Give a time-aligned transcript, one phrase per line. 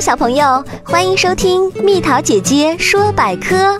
[0.00, 3.78] 小朋友，欢迎收听蜜桃姐姐说百科。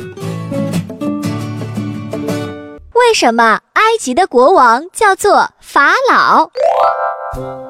[2.95, 6.49] 为什么埃及的国王叫做法老？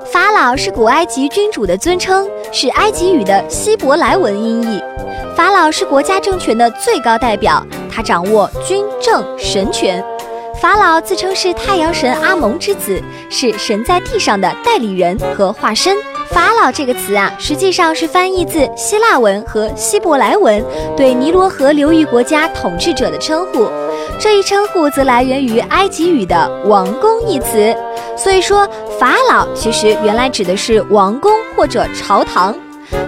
[0.04, 4.83] 法老是古埃及君主的尊称，是埃及语的希伯来文音译。
[5.35, 10.03] 法老是国家政权的最高代表，他掌握军政神权。
[10.61, 15.97] 法老自称是太阳神阿蒙之子，是神在地上的代理人和化身。
[16.30, 20.64] 法老这个词啊，实际上是翻译自希腊文和希伯来文，
[20.96, 23.68] 对尼罗河流域国家统治者的称呼。
[24.18, 27.75] 这一称呼则来源于埃及语的“王宫”一词。
[28.17, 32.55] 所以说，法老其实原来指的是王宫或者朝堂。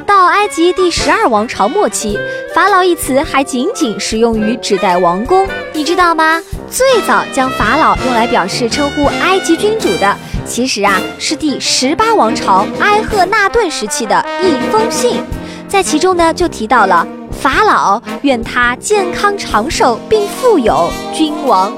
[0.07, 2.19] 到埃及第十二王朝末期，
[2.55, 5.47] 法老一词还仅仅使用于指代王宫。
[5.73, 6.43] 你知道吗？
[6.71, 10.17] 最早将法老用来表示称呼埃及君主的，
[10.49, 15.23] 其实啊是第十八王朝埃赫纳顿时期的一封信，
[15.69, 21.71] 在其中呢就提到了法老愿他健康长寿并富有，君王。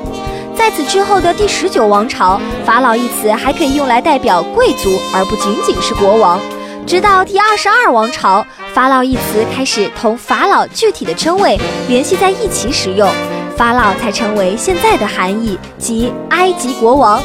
[0.54, 6.38] 在此之后的第十九王朝，法老一词还可以用来代表贵族，而不仅仅是国王。
[6.86, 13.10] 直到第二十二王朝，法老一词开始同法老具体的称谓联系在一起使用。
[13.56, 17.22] 法老才成为现在的含义，即埃及国王。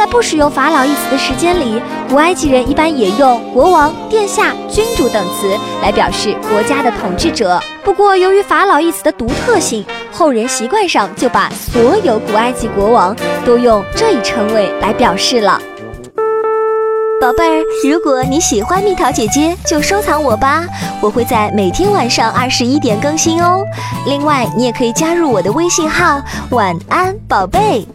[0.00, 7.60] 在不使用“法老”一词的时间里，古埃及人一般也用“国王”“殿下”“君主”等词来表示国家的统治者。
[7.84, 15.60] 不过，由于“法老”一词的独特性，后人习惯上就把所有古埃及国王都用这一称谓来表示了。
[17.20, 20.64] 宝贝儿，如果你喜欢蜜桃姐姐，就收藏我吧，
[21.02, 23.62] 我会在每天晚上二十一点更新哦。
[24.06, 27.86] 另外，你也可以加入我的微信号“晚安宝贝”。